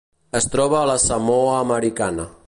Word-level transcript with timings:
Es 0.37 0.47
troba 0.55 0.79
a 0.79 0.87
la 0.91 0.95
Samoa 1.03 1.55
Americana. 1.59 2.27